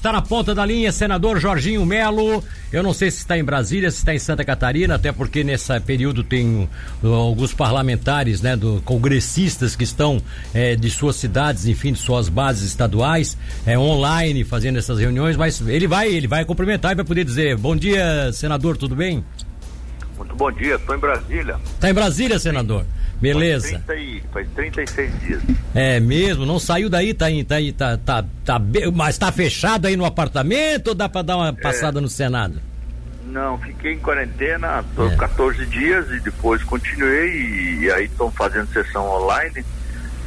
[0.00, 2.44] Está na ponta da linha, senador Jorginho Melo.
[2.72, 5.80] Eu não sei se está em Brasília, se está em Santa Catarina, até porque nesse
[5.80, 6.68] período tem
[7.02, 10.22] uh, alguns parlamentares, né, do, congressistas que estão
[10.54, 15.36] eh, de suas cidades, enfim, de suas bases estaduais, eh, online, fazendo essas reuniões.
[15.36, 19.24] Mas ele vai, ele vai cumprimentar e vai poder dizer: Bom dia, senador, tudo bem?
[20.16, 21.56] Muito bom dia, estou em Brasília.
[21.74, 22.84] Está em Brasília, senador?
[23.20, 23.82] Beleza.
[23.86, 25.42] Faz, 30 faz 36 dias.
[25.74, 28.60] É mesmo, não saiu daí, tá aí, tá aí, tá, tá, tá,
[28.94, 32.02] mas tá fechado aí no apartamento ou dá para dar uma passada é.
[32.02, 32.60] no Senado?
[33.26, 35.16] Não, fiquei em quarentena é.
[35.16, 39.64] 14 dias e depois continuei e aí estão fazendo sessão online.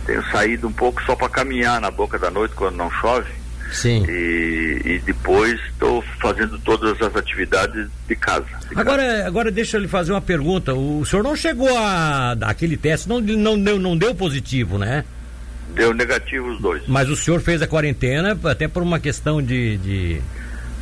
[0.06, 3.41] Tenho saído um pouco só para caminhar na boca da noite quando não chove.
[3.72, 4.06] Sim.
[4.08, 8.46] E, e depois estou fazendo todas as atividades de casa.
[8.70, 9.28] De agora, casa.
[9.28, 10.74] agora deixa eu lhe fazer uma pergunta.
[10.74, 15.06] O senhor não chegou a aquele teste, não, não, deu, não deu positivo, né?
[15.74, 16.84] Deu negativo os dois.
[16.86, 20.22] Mas o senhor fez a quarentena até por uma questão de, de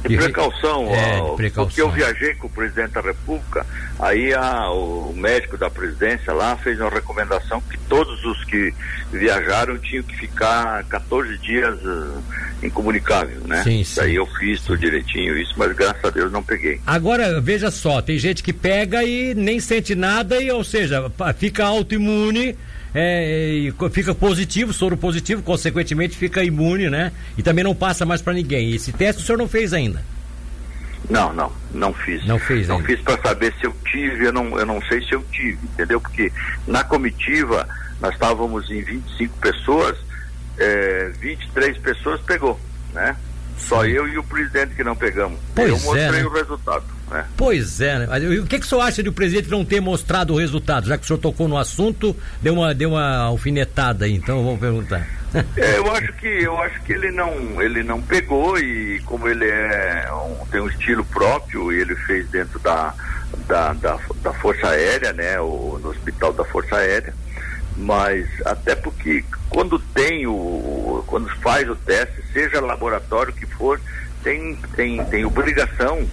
[0.08, 3.65] de precaução, é, de precaução, porque eu viajei com o presidente da República,
[3.99, 8.73] aí a, o médico da presidência lá fez uma recomendação que todos os que
[9.12, 12.23] viajaram tinham que ficar 14 dias uh,
[12.63, 13.63] incomunicável, né?
[13.63, 14.01] Sim, sim.
[14.01, 16.79] Aí eu fiz tudo direitinho isso, mas graças a Deus não peguei.
[16.85, 21.66] Agora, veja só, tem gente que pega e nem sente nada, e ou seja, fica
[21.66, 22.55] autoimune
[22.93, 27.12] é, fica positivo, soro positivo, consequentemente fica imune, né?
[27.37, 28.73] E também não passa mais para ninguém.
[28.73, 30.04] Esse teste o senhor não fez ainda?
[31.10, 32.26] Não, não, não fiz.
[32.26, 32.87] Não fez Não ainda.
[32.87, 35.99] fiz para saber se eu tive, eu não, eu não sei se eu tive, entendeu?
[35.99, 36.32] Porque
[36.67, 37.67] na comitiva
[37.99, 39.98] nós estávamos em 25 pessoas,
[40.57, 42.60] é, 23 pessoas pegou,
[42.93, 43.15] né?
[43.57, 45.40] Só eu e o presidente que não pegamos.
[45.54, 46.26] Pois eu mostrei é, né?
[46.26, 46.85] o resultado.
[47.10, 47.26] Né?
[47.35, 48.40] Pois é, né?
[48.40, 50.88] O que, que o senhor acha de o presidente não ter mostrado o resultado?
[50.88, 54.60] Já que o senhor tocou no assunto, deu uma, deu uma alfinetada aí, então vamos
[54.60, 55.07] perguntar.
[55.57, 59.48] É, eu acho que eu acho que ele não ele não pegou e como ele
[59.48, 62.93] é um, tem um estilo próprio e ele fez dentro da,
[63.48, 67.13] da, da, da Força Aérea, né, o, no Hospital da Força Aérea,
[67.78, 73.79] mas até porque quando tem o quando faz o teste, seja laboratório que for,
[74.23, 76.07] tem tem tem obrigação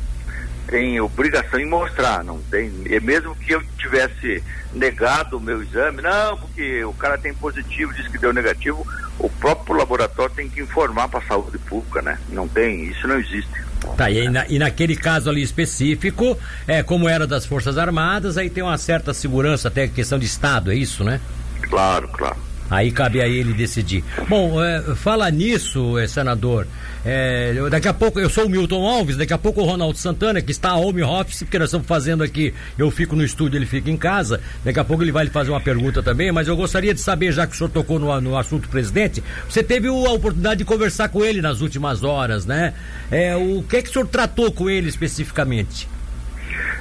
[0.66, 2.70] tem obrigação em mostrar, não tem.
[2.86, 7.94] E mesmo que eu tivesse negado o meu exame, não, porque o cara tem positivo,
[7.94, 8.86] diz que deu negativo,
[9.18, 12.18] o próprio laboratório tem que informar para a saúde pública, né?
[12.28, 13.66] Não tem, isso não existe.
[13.96, 18.50] Tá, e, na, e, naquele caso ali específico, é como era das Forças Armadas, aí
[18.50, 21.20] tem uma certa segurança, até questão de Estado, é isso, né?
[21.62, 22.45] Claro, claro.
[22.70, 24.02] Aí cabe a ele decidir.
[24.28, 26.66] Bom, é, fala nisso, é, senador.
[27.04, 30.42] É, daqui a pouco, eu sou o Milton Alves, daqui a pouco o Ronaldo Santana,
[30.42, 33.66] que está a home office, porque nós estamos fazendo aqui, eu fico no estúdio, ele
[33.66, 34.40] fica em casa.
[34.64, 37.32] Daqui a pouco ele vai lhe fazer uma pergunta também, mas eu gostaria de saber,
[37.32, 41.08] já que o senhor tocou no, no assunto presidente, você teve a oportunidade de conversar
[41.08, 42.74] com ele nas últimas horas, né?
[43.10, 45.88] É, o que é que o senhor tratou com ele especificamente?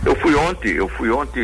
[0.06, 1.44] Eu fui ontem, eu fui ontem,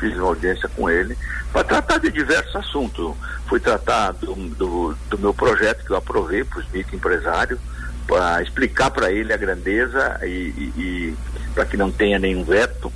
[0.00, 1.16] fiz uma audiência com ele
[1.52, 3.14] para tratar de diversos assuntos.
[3.46, 7.58] Fui tratar do, do, do meu projeto que eu aprovei para os microempresários,
[8.06, 11.16] para explicar para ele a grandeza e, e, e
[11.54, 12.92] para que não tenha nenhum veto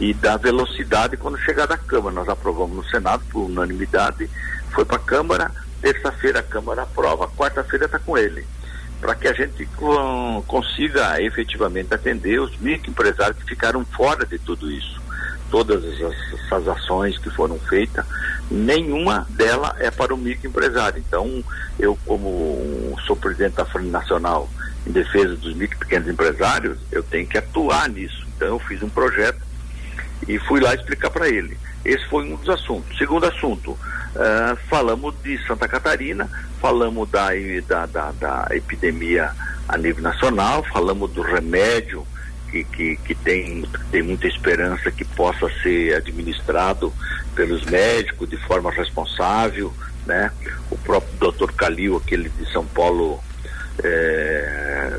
[0.00, 2.14] e da velocidade quando chegar da Câmara.
[2.14, 4.28] Nós aprovamos no Senado por unanimidade,
[4.70, 5.50] foi para a Câmara,
[5.80, 8.46] terça-feira a Câmara aprova, quarta-feira está com ele
[9.00, 9.66] para que a gente
[10.46, 15.00] consiga efetivamente atender os microempresários que ficaram fora de tudo isso.
[15.50, 18.04] Todas essas ações que foram feitas,
[18.50, 21.02] nenhuma delas é para o microempresário.
[21.04, 21.42] Então,
[21.78, 24.48] eu, como sou presidente da Frente Nacional
[24.86, 28.26] em defesa dos micro e pequenos empresários, eu tenho que atuar nisso.
[28.36, 29.40] Então, eu fiz um projeto
[30.28, 31.58] e fui lá explicar para ele.
[31.84, 32.96] Esse foi um dos assuntos.
[32.96, 33.76] Segundo assunto,
[34.14, 36.28] uh, falamos de Santa Catarina,
[36.60, 37.30] falamos da,
[37.66, 39.30] da, da, da, epidemia
[39.68, 42.06] a nível nacional, falamos do remédio
[42.50, 46.92] que, que, que tem, tem muita esperança que possa ser administrado
[47.34, 49.72] pelos médicos de forma responsável,
[50.06, 50.30] né?
[50.70, 53.20] O próprio doutor Calil, aquele de São Paulo,
[53.82, 54.98] é,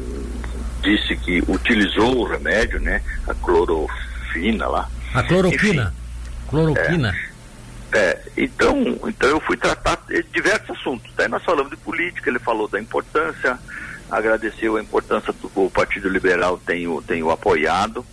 [0.82, 3.02] disse que utilizou o remédio, né?
[3.28, 4.90] A clorofina lá.
[5.14, 5.94] A cloroquina?
[5.94, 6.02] Enfim,
[6.52, 7.10] Cloroquina.
[7.10, 7.31] É,
[7.94, 9.98] é, então, então eu fui tratar
[10.32, 11.12] diversos assuntos.
[11.16, 13.60] Daí nós falamos de política, ele falou da importância,
[14.10, 18.06] agradeceu a importância do o Partido Liberal tem o, tem o apoiado,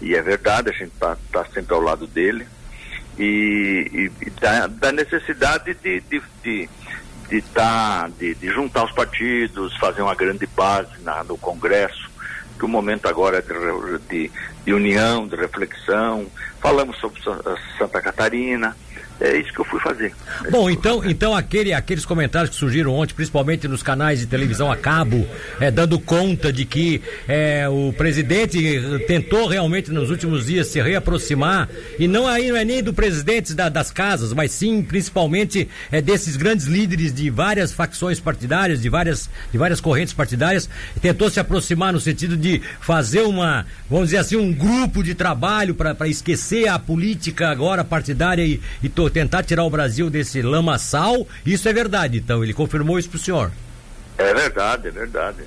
[0.00, 2.46] e é verdade, a gente está tá sempre ao lado dele,
[3.18, 6.68] e, e, e da, da, necessidade de, de, de
[7.28, 12.08] de, tá, de, de, juntar os partidos, fazer uma grande base na, no Congresso,
[12.56, 14.32] que o momento agora é de, de,
[14.64, 16.26] de união, de reflexão.
[16.60, 17.20] Falamos sobre
[17.76, 18.76] Santa Catarina,
[19.20, 20.12] é isso que eu fui fazer.
[20.44, 24.70] É Bom, então, então aquele, aqueles comentários que surgiram ontem, principalmente nos canais de televisão
[24.70, 25.26] a cabo,
[25.58, 28.58] é, dando conta de que é, o presidente
[29.06, 31.68] tentou realmente nos últimos dias se reaproximar,
[31.98, 36.02] e não aí não é nem do presidente da, das casas, mas sim principalmente é,
[36.02, 40.68] desses grandes líderes de várias facções partidárias, de várias, de várias correntes partidárias,
[41.00, 45.74] tentou se aproximar no sentido de fazer uma, vamos dizer assim, um grupo de trabalho
[45.74, 51.26] para esquecer a política agora partidária e, e to, tentar tirar o Brasil desse lamaçal.
[51.44, 53.52] Isso é verdade, então, ele confirmou isso para o senhor.
[54.18, 55.42] É verdade, é verdade.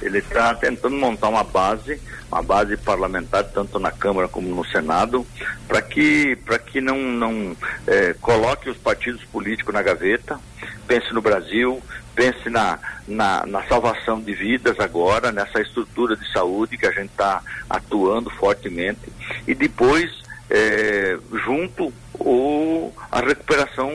[0.00, 2.00] Ele está tentando montar uma base,
[2.30, 5.26] uma base parlamentar, tanto na Câmara como no Senado,
[5.66, 7.56] para que, que não, não
[7.86, 10.38] é, coloque os partidos políticos na gaveta,
[10.86, 11.82] pense no Brasil,
[12.14, 17.10] pense na, na, na, salvação de vidas agora, nessa estrutura de saúde que a gente
[17.10, 19.12] está atuando fortemente,
[19.46, 20.10] e depois,
[20.48, 23.90] é, junto, o, a recuperação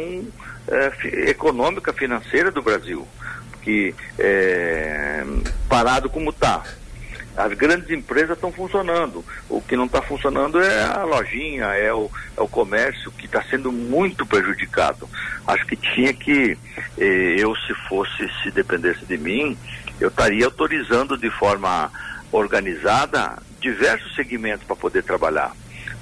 [0.68, 3.08] é, econômica, financeira do Brasil
[3.64, 5.24] que é,
[5.68, 6.62] parado como está.
[7.36, 9.26] As grandes empresas estão funcionando.
[9.50, 13.42] O que não está funcionando é a lojinha, é o, é o comércio que está
[13.44, 15.10] sendo muito prejudicado.
[15.48, 16.56] Acho que tinha que,
[17.00, 19.58] eh, eu se fosse, se dependesse de mim,
[20.00, 21.92] eu estaria autorizando de forma
[22.32, 25.54] organizada diversos segmentos para poder trabalhar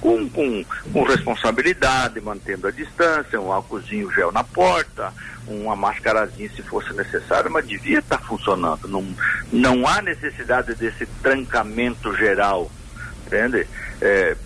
[0.02, 5.14] com, com, com responsabilidade, mantendo a distância, um álcoolzinho gel na porta,
[5.46, 8.88] uma mascarazinha se fosse necessário, mas devia estar tá funcionando.
[8.88, 9.06] Não,
[9.52, 12.68] não há necessidade desse trancamento geral,
[13.24, 13.66] entende?
[14.00, 14.36] É,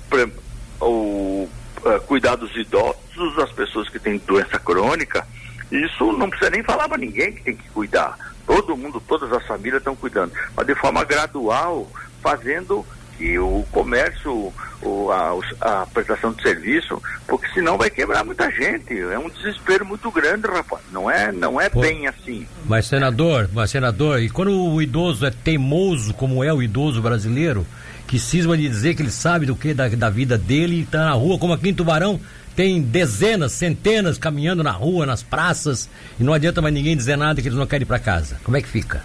[0.78, 1.48] o,
[1.86, 5.26] é, cuidar dos idosos, das pessoas que têm doença crônica,
[5.72, 8.34] isso não precisa nem falar para ninguém que tem que cuidar.
[8.46, 11.90] Todo mundo, todas as famílias estão cuidando, mas de forma gradual,
[12.22, 12.84] fazendo
[13.16, 14.52] que o comércio,
[14.82, 18.98] o, a, a, prestação de serviço, porque senão vai quebrar muita gente.
[18.98, 20.82] É um desespero muito grande, rapaz.
[20.92, 22.46] Não é, não é Pô, bem assim.
[22.64, 27.66] Mas senador, mas senador, e quando o idoso é teimoso, como é o idoso brasileiro,
[28.06, 31.06] que cisma de dizer que ele sabe do que da, da vida dele e está
[31.06, 32.20] na rua, como aqui em Tubarão,
[32.54, 35.88] tem dezenas, centenas caminhando na rua, nas praças,
[36.18, 38.38] e não adianta mais ninguém dizer nada que eles não querem ir para casa.
[38.42, 39.02] Como é que fica?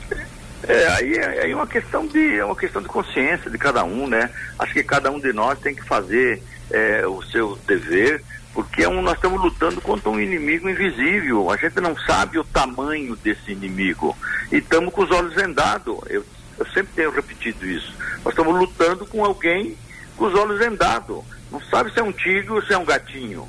[0.68, 4.08] É, aí, é, é uma questão de é uma questão de consciência de cada um,
[4.08, 4.30] né?
[4.60, 8.24] Acho que cada um de nós tem que fazer é, o seu dever,
[8.54, 11.50] porque é um, nós estamos lutando contra um inimigo invisível.
[11.50, 14.16] A gente não sabe o tamanho desse inimigo
[14.52, 15.98] e estamos com os olhos vendados.
[16.08, 16.24] Eu,
[16.60, 17.94] eu sempre tenho repetido isso.
[18.24, 19.76] Nós estamos lutando com alguém
[20.16, 21.24] com os olhos vendados.
[21.52, 23.48] Não sabe se é um tigre ou se é um gatinho.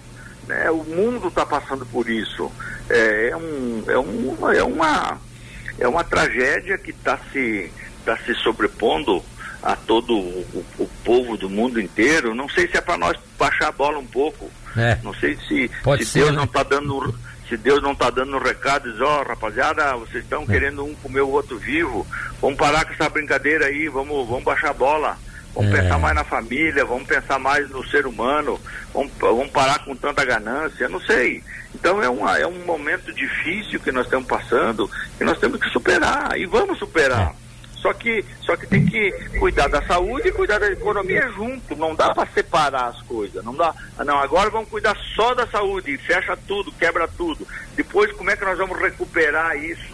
[0.48, 0.70] Né?
[0.70, 2.50] O mundo está passando por isso.
[2.88, 5.20] É, é, um, é, um, é uma
[5.78, 7.70] é uma tragédia que está se,
[8.04, 9.24] tá se sobrepondo
[9.62, 12.34] a todo o, o, povo do mundo inteiro.
[12.34, 14.50] Não sei se é para nós baixar a bola um pouco.
[14.76, 14.98] É.
[15.02, 16.36] Não sei se, se ser, Deus né?
[16.36, 17.14] não está dando
[17.48, 20.46] se Deus não está dando recado, diz, ó, oh, rapaziada, vocês estão é.
[20.46, 22.06] querendo um comer o outro vivo,
[22.40, 25.18] vamos parar com essa brincadeira aí, vamos, vamos baixar a bola.
[25.54, 25.82] Vamos é.
[25.82, 28.60] pensar mais na família, vamos pensar mais no ser humano,
[28.92, 31.42] vamos, vamos parar com tanta ganância, não sei.
[31.74, 35.68] Então é, uma, é um momento difícil que nós estamos passando, que nós temos que
[35.68, 37.34] superar, e vamos superar.
[37.38, 37.42] É.
[37.82, 39.10] Só que, só que tem que
[39.40, 41.74] cuidar da saúde e cuidar da economia junto.
[41.74, 43.44] Não dá para separar as coisas.
[43.44, 43.74] Não dá.
[44.06, 47.44] Não, agora vamos cuidar só da saúde, fecha tudo, quebra tudo.
[47.74, 49.92] Depois, como é que nós vamos recuperar isso?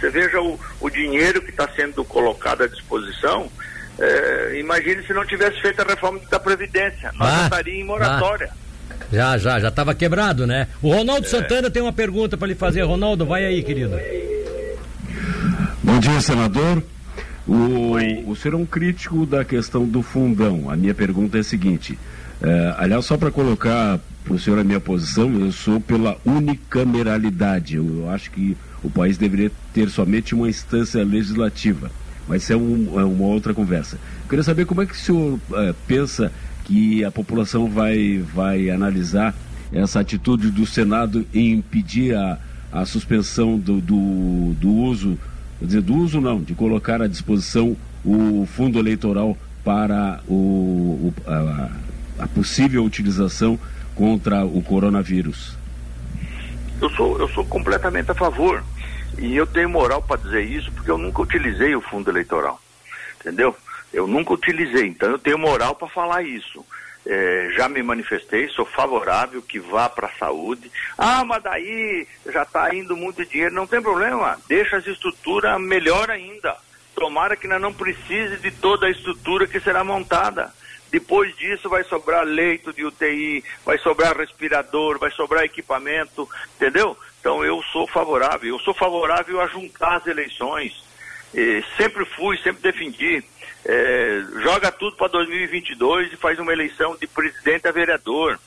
[0.00, 3.50] Você veja o, o dinheiro que está sendo colocado à disposição
[3.98, 7.10] é, imagine se não tivesse feito a reforma da Previdência.
[7.14, 8.50] Nós ah, estaríamos em moratória.
[8.52, 8.66] Ah.
[9.12, 10.68] Já, já, já estava quebrado, né?
[10.82, 11.28] O Ronaldo é.
[11.28, 12.82] Santana tem uma pergunta para lhe fazer.
[12.82, 13.98] Ronaldo, vai aí, querido.
[15.82, 16.82] Bom dia, senador.
[17.46, 17.94] O,
[18.28, 20.68] o senhor é um crítico da questão do fundão.
[20.68, 21.96] A minha pergunta é a seguinte:
[22.42, 27.76] é, aliás, só para colocar para o senhor a minha posição, eu sou pela unicameralidade.
[27.76, 31.90] Eu acho que o país deveria ter somente uma instância legislativa
[32.28, 33.96] mas isso é, um, é uma outra conversa.
[34.22, 36.32] Eu queria saber como é que o senhor é, pensa
[36.64, 39.34] que a população vai, vai analisar
[39.72, 42.38] essa atitude do Senado em impedir a,
[42.72, 45.18] a suspensão do, do, do uso,
[45.58, 51.14] quer dizer, do uso não, de colocar à disposição o fundo eleitoral para o, o
[51.26, 51.70] a,
[52.20, 53.58] a possível utilização
[53.94, 55.56] contra o coronavírus.
[56.80, 58.62] Eu sou, eu sou completamente a favor.
[59.18, 62.60] E eu tenho moral para dizer isso porque eu nunca utilizei o fundo eleitoral.
[63.20, 63.56] Entendeu?
[63.92, 66.64] Eu nunca utilizei, então eu tenho moral para falar isso.
[67.08, 70.70] É, já me manifestei, sou favorável que vá para a saúde.
[70.98, 76.10] Ah, mas daí já está indo muito dinheiro, não tem problema, deixa as estruturas melhor
[76.10, 76.56] ainda.
[76.96, 80.50] Tomara que não precise de toda a estrutura que será montada
[80.90, 86.96] Depois disso vai sobrar leito de UTI, vai sobrar respirador, vai sobrar equipamento, entendeu?
[87.26, 90.80] Então eu sou favorável, eu sou favorável a juntar as eleições.
[91.34, 93.20] E sempre fui, sempre defendi.
[93.64, 98.38] É, joga tudo para 2022 e faz uma eleição de presidente a vereador.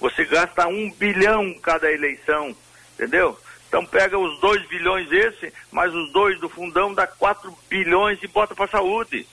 [0.00, 2.56] Você gasta um bilhão cada eleição,
[2.94, 3.38] entendeu?
[3.68, 8.26] Então pega os dois bilhões esse, mais os dois do fundão, dá quatro bilhões e
[8.26, 9.24] bota para saúde.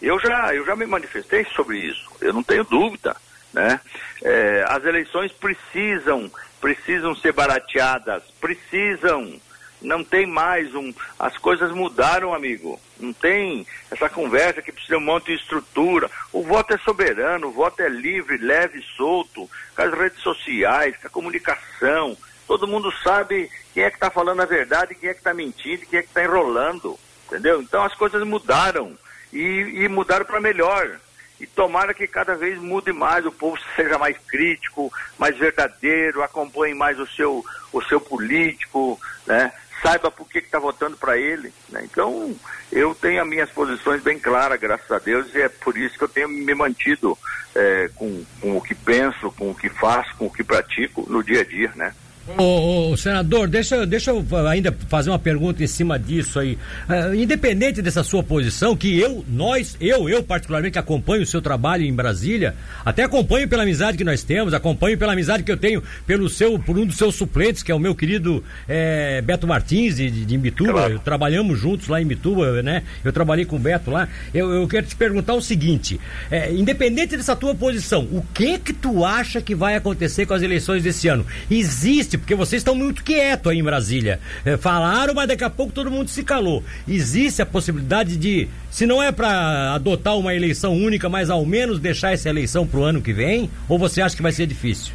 [0.00, 3.16] Eu já, eu já me manifestei sobre isso, eu não tenho dúvida.
[3.54, 3.80] Né?
[4.20, 6.30] É, as eleições precisam,
[6.60, 9.40] precisam ser barateadas, precisam.
[9.80, 10.92] Não tem mais um.
[11.18, 12.80] As coisas mudaram, amigo.
[12.98, 16.10] Não tem essa conversa que precisa um monte de estrutura.
[16.32, 21.06] O voto é soberano, o voto é livre, leve solto, com as redes sociais, com
[21.06, 22.16] a comunicação.
[22.46, 25.86] Todo mundo sabe quem é que está falando a verdade, quem é que está mentindo,
[25.86, 27.60] quem é que está enrolando, entendeu?
[27.60, 28.96] Então as coisas mudaram
[29.32, 30.98] e, e mudaram para melhor.
[31.44, 36.72] E tomara que cada vez mude mais, o povo seja mais crítico, mais verdadeiro, acompanhe
[36.72, 39.52] mais o seu, o seu político, né?
[39.82, 41.52] saiba por que está votando para ele.
[41.68, 41.82] Né?
[41.84, 42.34] Então,
[42.72, 46.04] eu tenho as minhas posições bem claras, graças a Deus, e é por isso que
[46.04, 47.18] eu tenho me mantido
[47.54, 51.22] é, com, com o que penso, com o que faço, com o que pratico no
[51.22, 51.94] dia a dia, né?
[52.38, 56.58] Ô, ô, senador, deixa, deixa eu ainda fazer uma pergunta em cima disso aí.
[56.88, 61.84] Uh, independente dessa sua posição, que eu, nós, eu, eu particularmente acompanho o seu trabalho
[61.84, 65.82] em Brasília, até acompanho pela amizade que nós temos, acompanho pela amizade que eu tenho
[66.06, 69.96] pelo seu, por um dos seus suplentes, que é o meu querido é, Beto Martins,
[69.96, 70.72] de, de Imbituba.
[70.72, 70.98] Claro.
[71.00, 72.84] Trabalhamos juntos lá em Imbituba, né?
[73.04, 74.08] Eu trabalhei com o Beto lá.
[74.32, 76.00] Eu, eu quero te perguntar o seguinte:
[76.30, 80.40] é, independente dessa tua posição, o que que tu acha que vai acontecer com as
[80.40, 81.26] eleições desse ano?
[81.50, 84.20] Existe existe, porque vocês estão muito quietos aí em Brasília.
[84.44, 86.62] É, falaram, mas daqui a pouco todo mundo se calou.
[86.88, 91.78] Existe a possibilidade de, se não é para adotar uma eleição única, mas ao menos
[91.78, 93.50] deixar essa eleição para o ano que vem?
[93.68, 94.94] Ou você acha que vai ser difícil?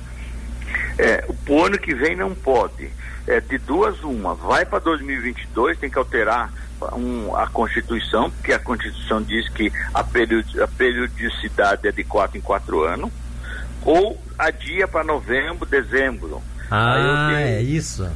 [0.97, 2.89] É, o ano que vem não pode.
[3.27, 4.33] É, de duas, uma.
[4.33, 6.51] Vai para 2022, tem que alterar
[6.93, 12.37] um, a Constituição, porque a Constituição diz que a, period, a periodicidade é de quatro
[12.37, 13.11] em quatro anos,
[13.83, 16.41] ou adia para novembro, dezembro.
[16.69, 18.09] Ah, vi, é isso.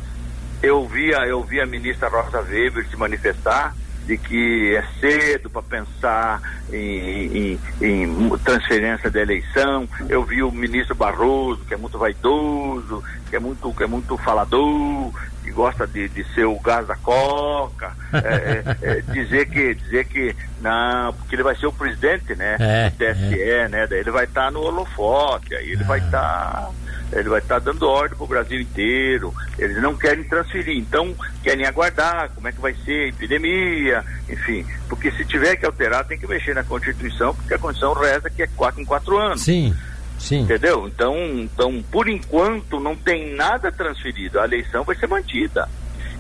[0.62, 5.50] Eu vi, a, eu vi a ministra Rosa Weber se manifestar de que é cedo
[5.50, 6.42] para pensar
[6.72, 9.88] em, em, em, transferência da eleição.
[10.10, 14.18] Eu vi o ministro Barroso, que é muito vaidoso, que é muito, que é muito
[14.18, 15.12] falador,
[15.44, 20.06] que gosta de, de ser o gás da coca, é, é, é, dizer que dizer
[20.06, 22.58] que não, porque ele vai ser o presidente, né?
[22.60, 23.68] É, do TSE, é.
[23.70, 23.88] né?
[23.88, 26.68] Daí ele vai estar tá no holofote, aí ele vai estar ah.
[26.68, 26.83] tá
[27.20, 29.34] ele vai estar dando ordem para o Brasil inteiro.
[29.58, 34.66] Eles não querem transferir, então querem aguardar como é que vai ser a epidemia, enfim.
[34.88, 38.44] Porque se tiver que alterar, tem que mexer na Constituição, porque a Constituição reza que
[38.44, 39.42] é quatro em quatro anos.
[39.42, 39.74] Sim.
[40.20, 40.42] Sim.
[40.42, 40.88] Entendeu?
[40.88, 44.40] Então, então, por enquanto, não tem nada transferido.
[44.40, 45.68] A eleição vai ser mantida.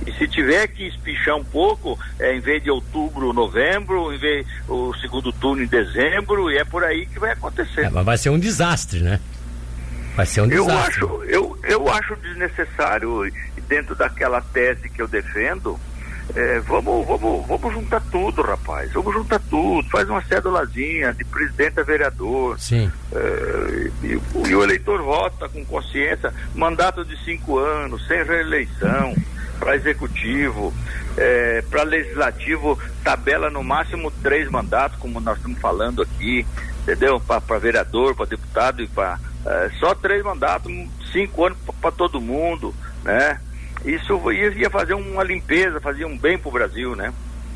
[0.05, 4.45] E se tiver que espichar um pouco, é, em vez de outubro, novembro, em vez
[4.67, 7.85] o segundo turno em dezembro, e é por aí que vai acontecer.
[7.85, 9.19] É, mas vai ser um desastre, né?
[10.15, 11.01] Vai ser um desastre.
[11.01, 13.31] Eu acho, eu, eu acho desnecessário,
[13.67, 15.79] dentro daquela tese que eu defendo,
[16.35, 18.91] é, vamos, vamos, vamos juntar tudo, rapaz.
[18.93, 19.87] Vamos juntar tudo.
[19.89, 22.59] Faz uma cédulazinha de presidente a vereador.
[22.59, 22.91] Sim.
[23.11, 26.33] É, e, e, o eleitor vota com consciência.
[26.55, 29.13] Mandato de cinco anos, sem reeleição.
[29.59, 30.73] Para executivo,
[31.15, 36.45] é, para legislativo, tabela no máximo três mandatos, como nós estamos falando aqui,
[36.83, 37.19] entendeu?
[37.19, 40.71] Para vereador, para deputado e para é, só três mandatos,
[41.11, 42.73] cinco anos para todo mundo,
[43.03, 43.39] né?
[43.83, 47.13] Isso ia, fazer uma limpeza, fazia um bem para o Brasil, né?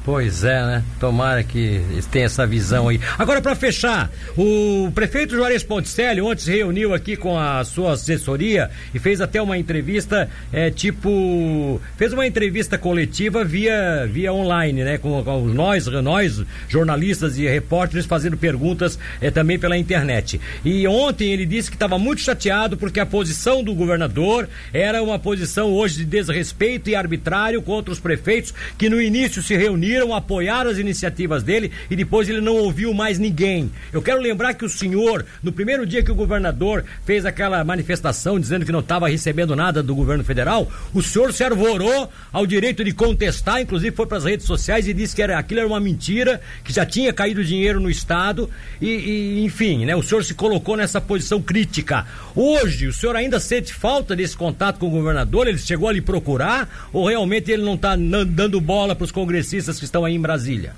[0.07, 0.83] Pois é, né?
[1.01, 2.97] Tomara que tenha essa visão aí.
[3.17, 8.71] Agora, para fechar, o prefeito Juarez Ponticelli ontem se reuniu aqui com a sua assessoria
[8.93, 11.81] e fez até uma entrevista, é, tipo.
[11.97, 14.97] Fez uma entrevista coletiva via, via online, né?
[14.97, 20.39] Com, com nós, nós, jornalistas e repórteres, fazendo perguntas é, também pela internet.
[20.63, 25.19] E ontem ele disse que estava muito chateado porque a posição do governador era uma
[25.19, 30.13] posição hoje de desrespeito e arbitrário contra os prefeitos que no início se reuniram decidiram
[30.13, 33.71] apoiar as iniciativas dele e depois ele não ouviu mais ninguém.
[33.91, 38.39] Eu quero lembrar que o senhor, no primeiro dia que o governador fez aquela manifestação
[38.39, 42.83] dizendo que não estava recebendo nada do governo federal, o senhor se arvorou ao direito
[42.83, 45.79] de contestar, inclusive foi para as redes sociais e disse que era, aquilo era uma
[45.79, 48.49] mentira, que já tinha caído dinheiro no Estado
[48.79, 49.95] e, e enfim, né?
[49.95, 52.05] O senhor se colocou nessa posição crítica.
[52.35, 55.47] Hoje, o senhor ainda sente falta desse contato com o governador?
[55.47, 59.79] Ele chegou a lhe procurar ou realmente ele não está dando bola para os congressistas
[59.79, 60.75] que estão aí em Brasília?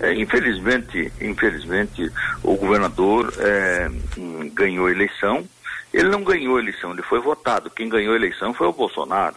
[0.00, 2.10] É, infelizmente, infelizmente,
[2.42, 3.90] o governador é,
[4.54, 5.46] ganhou a eleição.
[5.92, 7.70] Ele não ganhou a eleição, ele foi votado.
[7.70, 9.36] Quem ganhou a eleição foi o Bolsonaro.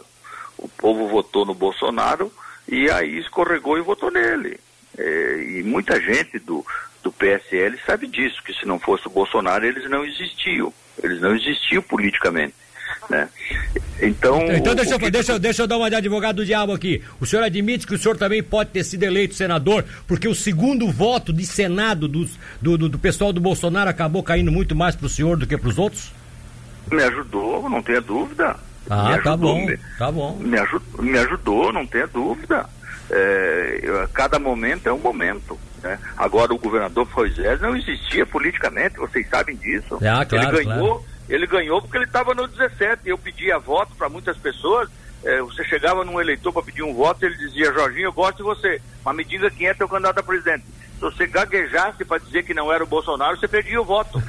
[0.56, 2.32] O povo votou no Bolsonaro
[2.68, 4.58] e aí escorregou e votou nele.
[4.96, 6.64] É, e muita gente do,
[7.02, 10.72] do PSL sabe disso, que se não fosse o Bolsonaro eles não existiam.
[11.02, 12.54] Eles não existiam politicamente.
[13.08, 13.28] Né?
[14.00, 15.10] Então, então deixa, que...
[15.10, 17.02] deixa, deixa eu dar uma de advogado do diabo aqui.
[17.20, 20.90] O senhor admite que o senhor também pode ter sido eleito senador, porque o segundo
[20.90, 25.06] voto de Senado dos, do, do, do pessoal do Bolsonaro acabou caindo muito mais para
[25.06, 26.12] o senhor do que para os outros?
[26.90, 28.56] Me ajudou, não tenha dúvida.
[28.90, 30.36] Ah, tá bom, me, tá bom.
[30.36, 30.58] Me,
[31.00, 32.66] me ajudou, não tenha dúvida.
[33.10, 35.58] É, cada momento é um momento.
[35.82, 35.98] Né?
[36.16, 39.96] Agora, o governador Moisés não existia politicamente, vocês sabem disso.
[39.96, 41.13] Ah, claro, ele ganhou, claro.
[41.28, 43.02] Ele ganhou porque ele estava no 17.
[43.04, 44.88] Eu pedia voto para muitas pessoas.
[45.22, 48.42] É, você chegava num eleitor para pedir um voto, ele dizia, Jorginho, eu gosto de
[48.42, 50.64] você, mas me diga quem é teu candidato a presidente
[50.94, 54.22] se você gaguejasse para dizer que não era o Bolsonaro, você perdia o voto.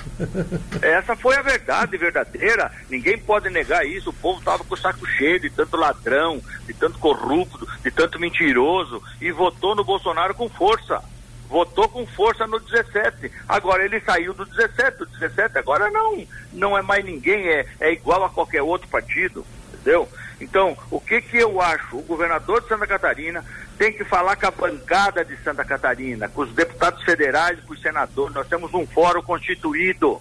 [0.80, 2.72] Essa foi a verdade verdadeira.
[2.88, 4.10] Ninguém pode negar isso.
[4.10, 8.18] O povo estava com o saco cheio de tanto ladrão, de tanto corrupto, de tanto
[8.18, 11.02] mentiroso e votou no Bolsonaro com força.
[11.48, 13.30] Votou com força no 17.
[13.48, 15.02] Agora ele saiu do 17.
[15.02, 19.44] O 17 agora não, não é mais ninguém, é, é igual a qualquer outro partido.
[19.74, 20.08] Entendeu?
[20.40, 21.98] Então, o que que eu acho?
[21.98, 23.44] O governador de Santa Catarina
[23.78, 27.80] tem que falar com a bancada de Santa Catarina, com os deputados federais, com os
[27.80, 28.34] senadores.
[28.34, 30.20] Nós temos um fórum constituído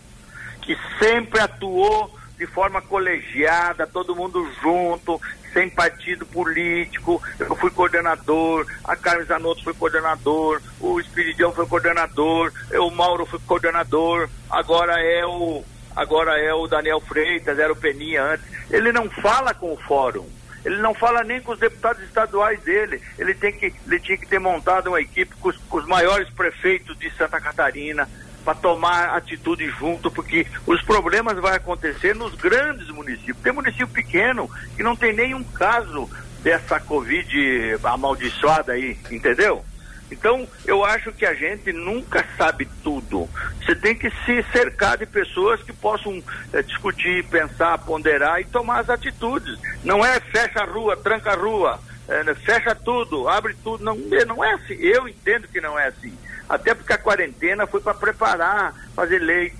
[0.61, 5.21] que sempre atuou de forma colegiada, todo mundo junto,
[5.53, 7.21] sem partido político.
[7.39, 13.25] Eu fui coordenador, a Carmen Zanotto foi coordenador, o Espiridião foi coordenador, eu, o Mauro
[13.25, 15.63] foi coordenador, agora é o
[15.95, 18.45] agora é o Daniel Freitas, era o Peninha antes.
[18.69, 20.27] Ele não fala com o fórum.
[20.63, 23.01] Ele não fala nem com os deputados estaduais dele.
[23.17, 26.29] Ele, tem que, ele tinha que ter montado uma equipe com os, com os maiores
[26.29, 28.07] prefeitos de Santa Catarina
[28.43, 33.37] para tomar atitude junto, porque os problemas vão acontecer nos grandes municípios.
[33.43, 36.09] Tem município pequeno que não tem nenhum caso
[36.41, 39.63] dessa Covid amaldiçoada aí, entendeu?
[40.11, 43.29] Então, eu acho que a gente nunca sabe tudo.
[43.61, 48.81] Você tem que se cercar de pessoas que possam é, discutir, pensar, ponderar e tomar
[48.81, 49.57] as atitudes.
[49.85, 53.85] Não é fecha a rua, tranca a rua, é, fecha tudo, abre tudo.
[53.85, 53.95] Não,
[54.27, 54.73] não é assim.
[54.73, 56.13] Eu entendo que não é assim.
[56.47, 59.55] Até porque a quarentena foi para preparar, fazer leite,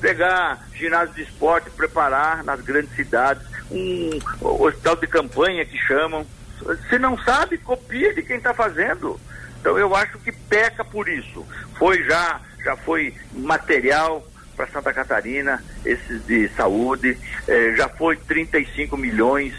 [0.00, 6.26] pegar ginásio de esporte, preparar nas grandes cidades, um hospital de campanha que chamam.
[6.88, 9.20] Se não sabe, copia de quem está fazendo.
[9.60, 11.46] Então eu acho que peca por isso.
[11.78, 17.16] Foi já, já foi material para Santa Catarina, esses de saúde,
[17.48, 19.54] eh, já foi 35 milhões,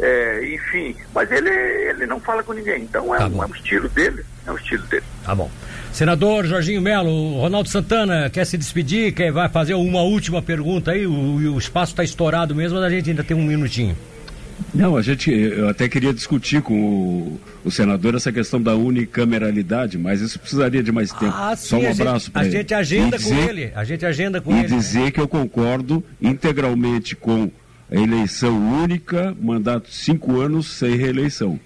[0.00, 2.82] eh, enfim, mas ele, ele não fala com ninguém.
[2.82, 5.04] Então é, tá um, é um estilo dele, é um estilo dele.
[5.24, 5.50] Tá bom.
[5.96, 11.06] Senador Jorginho Melo, Ronaldo Santana quer se despedir, quer vai fazer uma última pergunta aí,
[11.06, 13.96] o, o espaço está estourado mesmo, mas a gente ainda tem um minutinho.
[14.74, 19.96] Não, a gente, eu até queria discutir com o, o senador essa questão da unicameralidade,
[19.96, 21.32] mas isso precisaria de mais tempo.
[21.34, 22.56] Ah, sim, Só um abraço para ele.
[22.56, 24.66] A gente agenda dizer, com ele, a gente agenda com e ele.
[24.66, 27.50] E dizer que eu concordo integralmente com
[27.90, 31.58] a eleição única, mandato cinco anos sem reeleição.